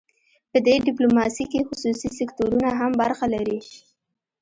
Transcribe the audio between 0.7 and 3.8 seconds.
ډیپلوماسي کې خصوصي سکتورونه هم برخه لري